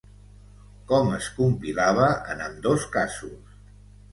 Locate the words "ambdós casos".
2.47-3.57